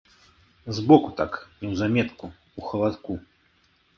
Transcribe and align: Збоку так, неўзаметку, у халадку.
Збоку 0.77 1.11
так, 1.19 1.31
неўзаметку, 1.65 2.31
у 2.61 2.65
халадку. 2.71 3.11